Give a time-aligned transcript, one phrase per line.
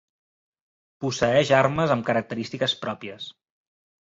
[1.05, 3.29] Posseeix armes amb característiques pròpies.